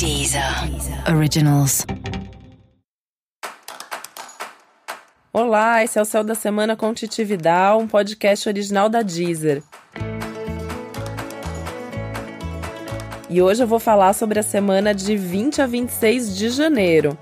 [0.00, 0.42] Deezer
[1.14, 1.84] Originals.
[5.30, 9.62] Olá, esse é o Céu da Semana com Titi Vidal, um podcast original da Deezer.
[13.28, 17.18] E hoje eu vou falar sobre a semana de 20 a 26 de janeiro.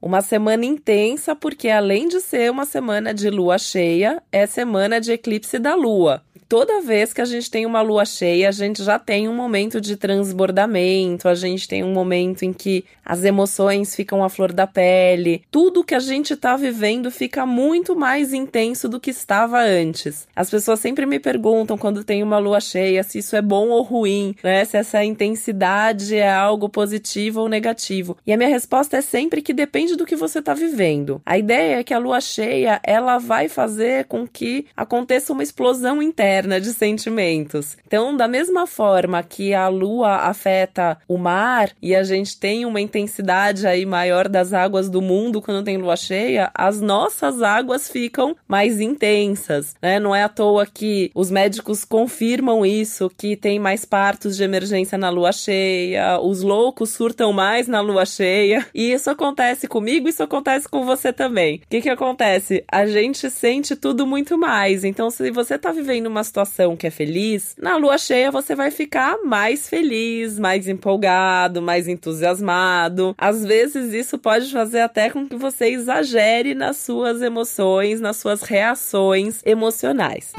[0.00, 5.12] Uma semana intensa, porque além de ser uma semana de lua cheia, é semana de
[5.12, 8.98] eclipse da lua toda vez que a gente tem uma lua cheia, a gente já
[8.98, 14.24] tem um momento de transbordamento, a gente tem um momento em que as emoções ficam
[14.24, 15.44] à flor da pele.
[15.48, 20.26] Tudo que a gente tá vivendo fica muito mais intenso do que estava antes.
[20.34, 23.82] As pessoas sempre me perguntam quando tem uma lua cheia se isso é bom ou
[23.82, 24.64] ruim, né?
[24.64, 28.16] Se essa intensidade é algo positivo ou negativo.
[28.26, 31.22] E a minha resposta é sempre que depende do que você tá vivendo.
[31.24, 36.02] A ideia é que a lua cheia, ela vai fazer com que aconteça uma explosão
[36.02, 37.76] interna de sentimentos.
[37.86, 42.80] Então, da mesma forma que a lua afeta o mar e a gente tem uma
[42.80, 48.36] intensidade aí maior das águas do mundo quando tem lua cheia, as nossas águas ficam
[48.46, 49.98] mais intensas, né?
[49.98, 54.96] Não é à toa que os médicos confirmam isso, que tem mais partos de emergência
[54.96, 60.22] na lua cheia, os loucos surtam mais na lua cheia, e isso acontece comigo, isso
[60.22, 61.56] acontece com você também.
[61.56, 62.64] O que que acontece?
[62.70, 64.84] A gente sente tudo muito mais.
[64.84, 68.70] Então, se você tá vivendo uma situação que é feliz, na lua cheia você vai
[68.70, 73.14] ficar mais feliz, mais empolgado, mais entusiasmado.
[73.18, 78.42] Às vezes isso pode fazer até com que você exagere nas suas emoções, nas suas
[78.42, 80.32] reações emocionais.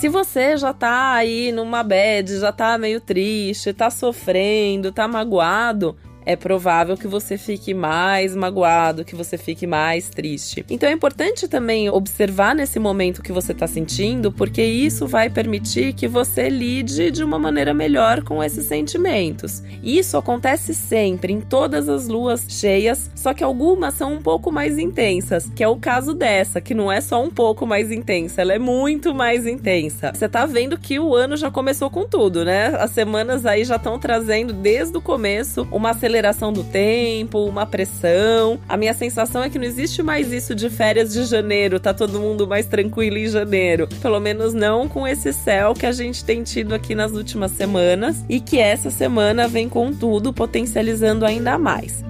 [0.00, 5.96] Se você já tá aí numa bad, já tá meio triste, tá sofrendo, tá magoado,
[6.26, 10.64] é provável que você fique mais magoado, que você fique mais triste.
[10.70, 15.92] Então é importante também observar nesse momento que você está sentindo, porque isso vai permitir
[15.92, 19.62] que você lide de uma maneira melhor com esses sentimentos.
[19.82, 24.78] Isso acontece sempre, em todas as luas cheias, só que algumas são um pouco mais
[24.78, 28.54] intensas, que é o caso dessa, que não é só um pouco mais intensa, ela
[28.54, 30.12] é muito mais intensa.
[30.14, 32.74] Você tá vendo que o ano já começou com tudo, né?
[32.78, 37.66] As semanas aí já estão trazendo desde o começo uma aceleração aceleração do tempo, uma
[37.66, 38.58] pressão.
[38.68, 42.20] A minha sensação é que não existe mais isso de férias de janeiro, tá todo
[42.20, 43.88] mundo mais tranquilo em janeiro.
[44.00, 48.24] Pelo menos não com esse céu que a gente tem tido aqui nas últimas semanas
[48.28, 52.04] e que essa semana vem com tudo potencializando ainda mais.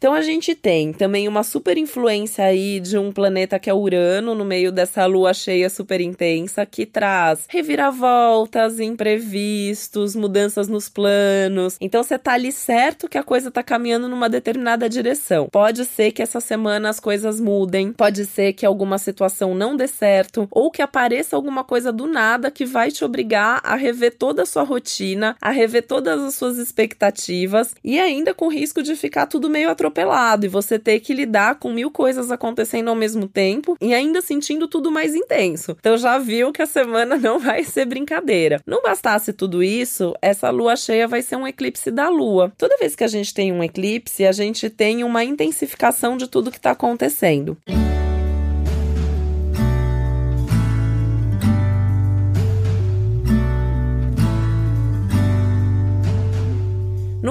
[0.00, 4.34] Então a gente tem também uma super influência aí de um planeta que é Urano
[4.34, 11.76] no meio dessa lua cheia super intensa que traz reviravoltas, imprevistos, mudanças nos planos.
[11.82, 15.50] Então você tá ali certo que a coisa tá caminhando numa determinada direção.
[15.52, 19.86] Pode ser que essa semana as coisas mudem, pode ser que alguma situação não dê
[19.86, 24.44] certo ou que apareça alguma coisa do nada que vai te obrigar a rever toda
[24.44, 29.26] a sua rotina, a rever todas as suas expectativas e ainda com risco de ficar
[29.26, 33.28] tudo meio atropelado atropelado e você ter que lidar com mil coisas acontecendo ao mesmo
[33.28, 35.76] tempo e ainda sentindo tudo mais intenso.
[35.78, 38.60] Então já viu que a semana não vai ser brincadeira.
[38.66, 42.52] Não bastasse tudo isso, essa lua cheia vai ser um eclipse da lua.
[42.56, 46.50] Toda vez que a gente tem um eclipse, a gente tem uma intensificação de tudo
[46.50, 47.56] que está acontecendo.
[47.68, 47.99] No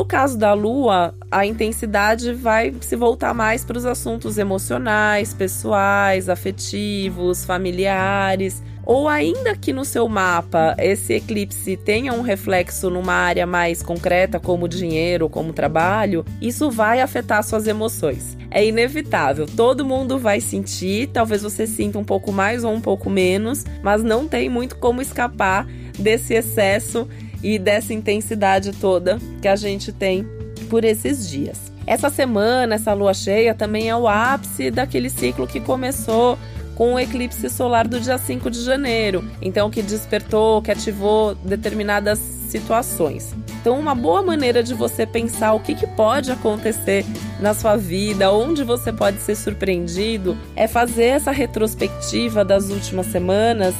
[0.09, 7.45] caso da Lua, a intensidade vai se voltar mais para os assuntos emocionais, pessoais, afetivos,
[7.45, 8.63] familiares.
[8.83, 14.39] Ou ainda que no seu mapa esse eclipse tenha um reflexo numa área mais concreta,
[14.39, 18.35] como dinheiro, como trabalho, isso vai afetar suas emoções.
[18.49, 23.11] É inevitável, todo mundo vai sentir, talvez você sinta um pouco mais ou um pouco
[23.11, 25.67] menos, mas não tem muito como escapar
[25.99, 27.07] desse excesso
[27.43, 30.25] e dessa intensidade toda que a gente tem
[30.69, 31.71] por esses dias.
[31.85, 36.37] Essa semana, essa lua cheia, também é o ápice daquele ciclo que começou
[36.75, 42.19] com o eclipse solar do dia 5 de janeiro, então que despertou, que ativou determinadas
[42.19, 43.35] situações.
[43.59, 47.05] Então, uma boa maneira de você pensar o que, que pode acontecer
[47.39, 53.75] na sua vida, onde você pode ser surpreendido, é fazer essa retrospectiva das últimas semanas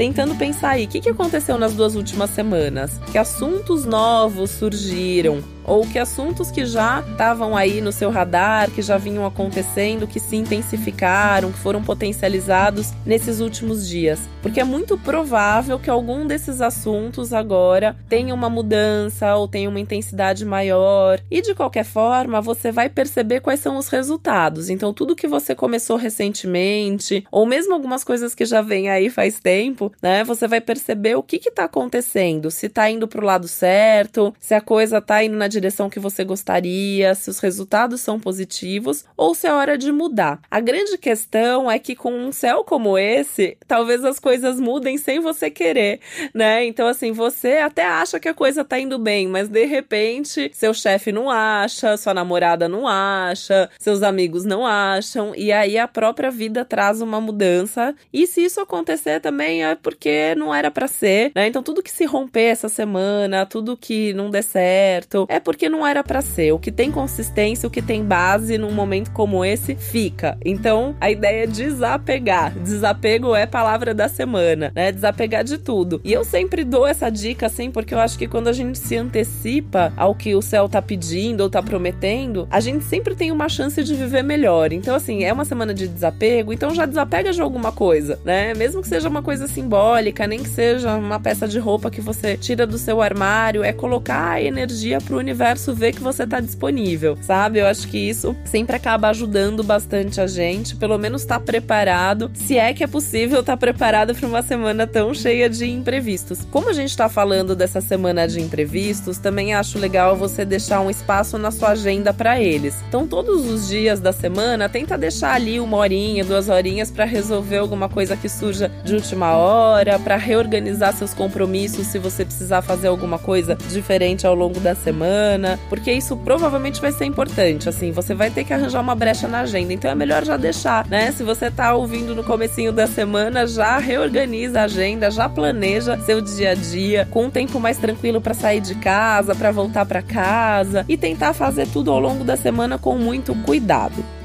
[0.00, 2.98] tentando pensar aí, o que, aconteceu nas duas últimas semanas?
[3.12, 5.44] Que assuntos novos surgiram?
[5.64, 10.20] Ou que assuntos que já estavam aí no seu radar, que já vinham acontecendo, que
[10.20, 14.20] se intensificaram, que foram potencializados nesses últimos dias.
[14.42, 19.80] Porque é muito provável que algum desses assuntos agora tenha uma mudança ou tenha uma
[19.80, 21.20] intensidade maior.
[21.30, 24.70] E de qualquer forma, você vai perceber quais são os resultados.
[24.70, 29.40] Então, tudo que você começou recentemente, ou mesmo algumas coisas que já vem aí faz
[29.40, 30.24] tempo, né?
[30.24, 34.54] Você vai perceber o que está acontecendo, se está indo para o lado certo, se
[34.54, 35.48] a coisa está indo na
[35.90, 40.40] que você gostaria, se os resultados são positivos ou se é hora de mudar.
[40.50, 45.20] A grande questão é que com um céu como esse, talvez as coisas mudem sem
[45.20, 46.00] você querer,
[46.34, 46.64] né?
[46.64, 50.72] Então, assim, você até acha que a coisa está indo bem, mas de repente seu
[50.72, 56.30] chefe não acha, sua namorada não acha, seus amigos não acham, e aí a própria
[56.30, 57.94] vida traz uma mudança.
[58.12, 61.46] E se isso acontecer também é porque não era para ser, né?
[61.46, 65.86] Então, tudo que se romper essa semana, tudo que não der certo, é porque não
[65.86, 66.52] era para ser.
[66.52, 70.38] O que tem consistência, o que tem base num momento como esse, fica.
[70.44, 72.52] Então, a ideia é desapegar.
[72.58, 74.92] Desapego é palavra da semana, né?
[74.92, 76.00] Desapegar de tudo.
[76.04, 78.96] E eu sempre dou essa dica assim, porque eu acho que quando a gente se
[78.96, 83.48] antecipa ao que o céu tá pedindo ou tá prometendo, a gente sempre tem uma
[83.48, 84.72] chance de viver melhor.
[84.72, 88.54] Então, assim, é uma semana de desapego, então já desapega de alguma coisa, né?
[88.54, 92.36] Mesmo que seja uma coisa simbólica, nem que seja uma peça de roupa que você
[92.36, 95.29] tira do seu armário, é colocar a energia pro universo
[95.74, 97.58] ver que você tá disponível, sabe?
[97.58, 102.58] Eu acho que isso sempre acaba ajudando bastante a gente, pelo menos tá preparado, se
[102.58, 106.40] é que é possível estar tá preparado para uma semana tão cheia de imprevistos.
[106.50, 110.90] Como a gente tá falando dessa semana de imprevistos, também acho legal você deixar um
[110.90, 112.76] espaço na sua agenda para eles.
[112.88, 117.58] Então, todos os dias da semana, tenta deixar ali uma horinha, duas horinhas para resolver
[117.58, 122.88] alguma coisa que surja de última hora, para reorganizar seus compromissos se você precisar fazer
[122.88, 124.74] alguma coisa diferente ao longo da
[125.20, 127.68] semana, porque isso provavelmente vai ser importante.
[127.68, 130.86] Assim, você vai ter que arranjar uma brecha na agenda, então é melhor já deixar,
[130.86, 131.12] né?
[131.12, 136.20] Se você tá ouvindo no comecinho da semana, já reorganiza a agenda, já planeja seu
[136.20, 140.02] dia a dia com um tempo mais tranquilo para sair de casa, para voltar para
[140.02, 144.19] casa e tentar fazer tudo ao longo da semana com muito cuidado.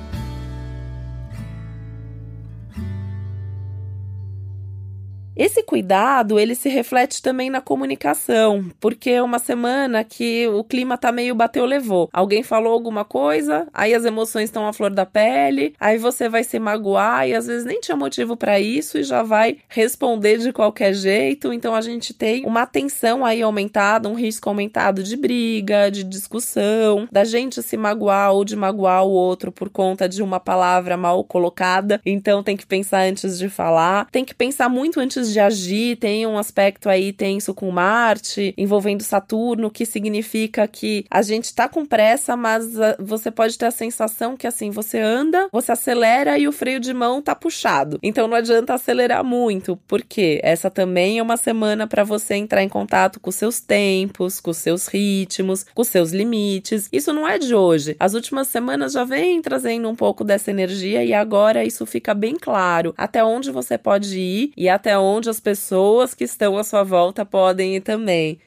[5.36, 10.98] Esse cuidado, ele se reflete também na comunicação, porque é uma semana que o clima
[10.98, 12.10] tá meio bateu levou.
[12.14, 16.44] Alguém falou alguma coisa, aí as emoções estão à flor da pele, aí você vai
[16.44, 20.54] se magoar e às vezes nem tinha motivo para isso e já vai responder de
[20.54, 21.52] qualquer jeito.
[21.52, 27.10] Então a gente tem uma tensão aí aumentada, um risco aumentado de briga, de discussão,
[27.12, 31.24] da gente se magoar ou de magoar o outro por conta de uma palavra mal
[31.26, 32.00] colocada.
[32.06, 36.26] Então tem que pensar antes de falar, tem que pensar muito antes de agir, tem
[36.26, 41.86] um aspecto aí tenso com Marte, envolvendo Saturno, que significa que a gente tá com
[41.86, 46.48] pressa, mas ah, você pode ter a sensação que assim, você anda, você acelera e
[46.48, 48.00] o freio de mão tá puxado.
[48.02, 52.70] Então não adianta acelerar muito, porque essa também é uma semana para você entrar em
[52.70, 56.90] contato com seus tempos, com seus ritmos, com seus limites.
[56.92, 57.96] Isso não é de hoje.
[58.00, 62.36] As últimas semanas já vem trazendo um pouco dessa energia e agora isso fica bem
[62.36, 66.64] claro até onde você pode ir e até onde onde as pessoas que estão à
[66.64, 68.40] sua volta podem ir também.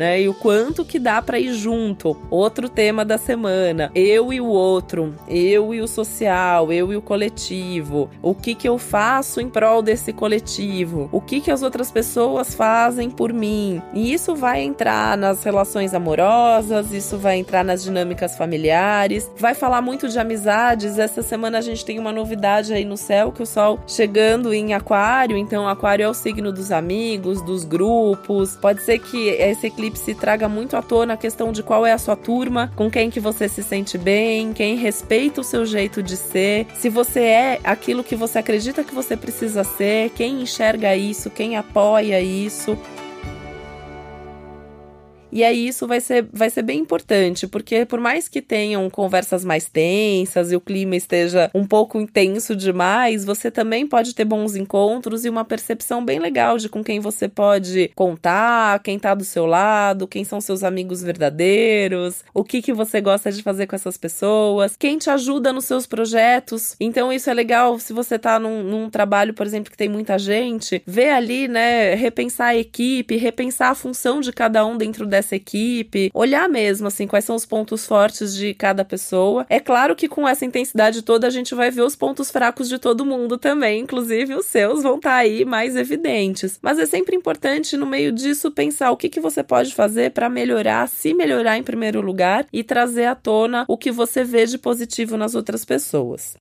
[0.00, 0.22] Né?
[0.22, 2.16] E o quanto que dá para ir junto.
[2.30, 3.90] Outro tema da semana.
[3.94, 8.08] Eu e o outro, eu e o social, eu e o coletivo.
[8.22, 11.10] O que que eu faço em prol desse coletivo?
[11.12, 13.82] O que que as outras pessoas fazem por mim?
[13.92, 19.82] E isso vai entrar nas relações amorosas, isso vai entrar nas dinâmicas familiares, vai falar
[19.82, 20.98] muito de amizades.
[20.98, 24.72] Essa semana a gente tem uma novidade aí no céu que o sol chegando em
[24.72, 28.56] aquário, então aquário é o signo dos amigos, dos grupos.
[28.56, 31.92] Pode ser que esse eclipse Apocalipse traga muito à tona a questão de qual é
[31.92, 36.02] a sua turma, com quem que você se sente bem, quem respeita o seu jeito
[36.02, 40.94] de ser, se você é aquilo que você acredita que você precisa ser, quem enxerga
[40.94, 42.78] isso, quem apoia isso.
[45.32, 49.44] E aí isso vai ser, vai ser bem importante, porque por mais que tenham conversas
[49.44, 54.56] mais tensas e o clima esteja um pouco intenso demais, você também pode ter bons
[54.56, 59.24] encontros e uma percepção bem legal de com quem você pode contar, quem tá do
[59.24, 63.76] seu lado, quem são seus amigos verdadeiros, o que que você gosta de fazer com
[63.76, 66.74] essas pessoas, quem te ajuda nos seus projetos.
[66.80, 70.18] Então isso é legal se você tá num, num trabalho, por exemplo, que tem muita
[70.18, 75.19] gente, ver ali, né, repensar a equipe, repensar a função de cada um dentro dessa
[75.20, 79.46] dessa equipe, olhar mesmo assim quais são os pontos fortes de cada pessoa.
[79.48, 82.78] É claro que com essa intensidade toda a gente vai ver os pontos fracos de
[82.78, 86.58] todo mundo também, inclusive os seus vão estar tá aí mais evidentes.
[86.62, 90.28] Mas é sempre importante no meio disso pensar o que, que você pode fazer para
[90.28, 94.58] melhorar, se melhorar em primeiro lugar e trazer à tona o que você vê de
[94.58, 96.36] positivo nas outras pessoas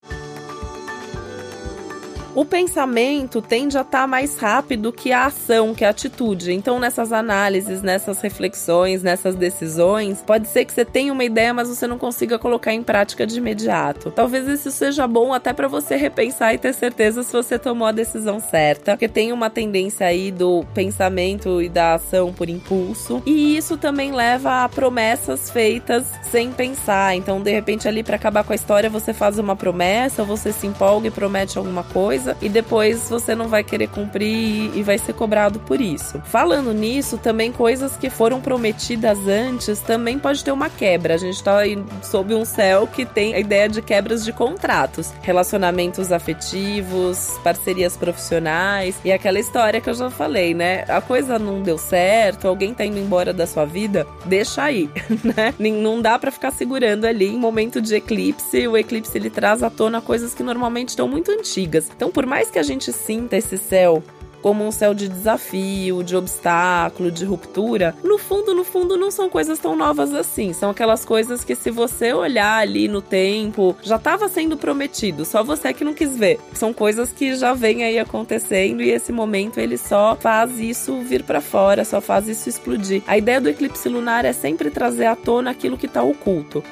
[2.35, 6.51] o pensamento tende a estar tá mais rápido que a ação, que a atitude.
[6.51, 11.67] Então, nessas análises, nessas reflexões, nessas decisões, pode ser que você tenha uma ideia, mas
[11.67, 14.11] você não consiga colocar em prática de imediato.
[14.11, 17.91] Talvez isso seja bom até para você repensar e ter certeza se você tomou a
[17.91, 23.57] decisão certa, porque tem uma tendência aí do pensamento e da ação por impulso, e
[23.57, 27.15] isso também leva a promessas feitas sem pensar.
[27.15, 30.67] Então, de repente, ali para acabar com a história, você faz uma promessa, você se
[30.67, 34.97] empolga e promete alguma coisa coisa e depois você não vai querer cumprir e vai
[34.97, 36.21] ser cobrado por isso.
[36.25, 41.15] Falando nisso, também coisas que foram prometidas antes também pode ter uma quebra.
[41.15, 45.11] A gente tá aí sob um céu que tem a ideia de quebras de contratos,
[45.21, 50.83] relacionamentos afetivos, parcerias profissionais e aquela história que eu já falei, né?
[50.87, 54.89] A coisa não deu certo, alguém tá indo embora da sua vida, deixa aí,
[55.23, 55.53] né?
[55.59, 58.67] Não dá para ficar segurando ali em momento de eclipse.
[58.67, 61.89] O eclipse ele traz à tona coisas que normalmente estão muito antigas.
[61.95, 64.03] Então, por mais que a gente sinta esse céu
[64.41, 69.29] como um céu de desafio, de obstáculo, de ruptura, no fundo, no fundo, não são
[69.29, 70.53] coisas tão novas assim.
[70.53, 75.43] São aquelas coisas que, se você olhar ali no tempo, já estava sendo prometido, só
[75.43, 76.39] você que não quis ver.
[76.53, 81.23] São coisas que já vem aí acontecendo e esse momento ele só faz isso vir
[81.23, 83.03] para fora, só faz isso explodir.
[83.07, 86.63] A ideia do eclipse lunar é sempre trazer à tona aquilo que está oculto.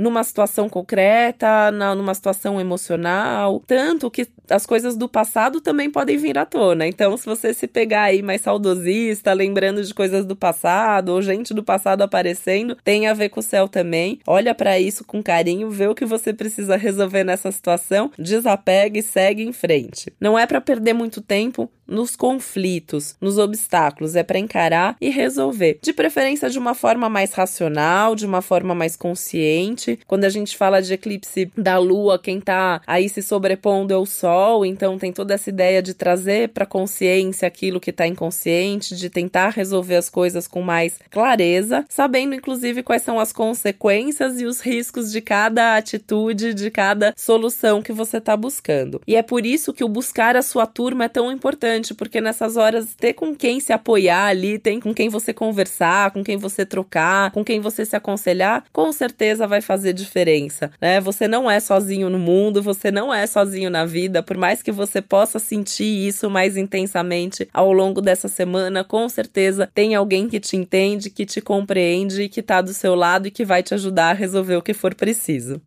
[0.00, 3.62] Numa situação concreta, na, numa situação emocional.
[3.66, 6.86] Tanto que as coisas do passado também podem vir à tona.
[6.86, 11.52] Então, se você se pegar aí mais saudosista, lembrando de coisas do passado, ou gente
[11.52, 14.18] do passado aparecendo, tem a ver com o céu também.
[14.26, 19.02] Olha para isso com carinho, vê o que você precisa resolver nessa situação, desapega e
[19.02, 20.12] segue em frente.
[20.18, 25.78] Não é para perder muito tempo, nos conflitos, nos obstáculos, é para encarar e resolver.
[25.82, 29.98] De preferência de uma forma mais racional, de uma forma mais consciente.
[30.06, 34.06] Quando a gente fala de eclipse da lua, quem tá aí se sobrepondo é o
[34.06, 39.10] sol, então tem toda essa ideia de trazer para consciência aquilo que tá inconsciente, de
[39.10, 44.60] tentar resolver as coisas com mais clareza, sabendo inclusive quais são as consequências e os
[44.60, 49.00] riscos de cada atitude, de cada solução que você tá buscando.
[49.06, 52.20] E é por isso que o buscar a sua turma é tão importante importante, porque
[52.20, 56.36] nessas horas ter com quem se apoiar ali, tem com quem você conversar, com quem
[56.36, 61.00] você trocar, com quem você se aconselhar, com certeza vai fazer diferença, né?
[61.00, 64.70] Você não é sozinho no mundo, você não é sozinho na vida, por mais que
[64.70, 70.38] você possa sentir isso mais intensamente ao longo dessa semana, com certeza tem alguém que
[70.38, 74.10] te entende, que te compreende, que tá do seu lado e que vai te ajudar
[74.10, 75.60] a resolver o que for preciso.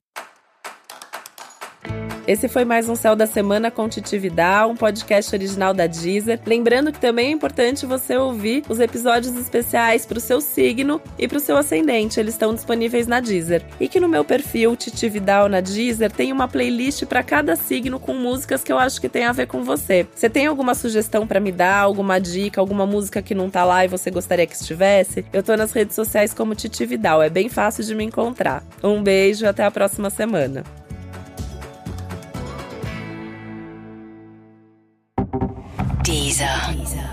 [2.25, 6.39] Esse foi mais um Céu da Semana com Titividade, um podcast original da Deezer.
[6.46, 11.27] Lembrando que também é importante você ouvir os episódios especiais para o seu signo e
[11.27, 12.22] para o seu ascendente.
[12.22, 13.62] Eles estão disponíveis na Deezer.
[13.77, 18.13] E que no meu perfil Titividal na Deezer tem uma playlist para cada signo com
[18.13, 20.08] músicas que eu acho que tem a ver com você.
[20.15, 23.84] Você tem alguma sugestão para me dar, alguma dica, alguma música que não tá lá
[23.84, 25.25] e você gostaria que estivesse?
[25.34, 28.63] Eu tô nas redes sociais como Titividal, é bem fácil de me encontrar.
[28.82, 30.63] Um beijo e até a próxima semana.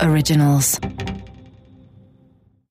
[0.01, 0.79] Originals.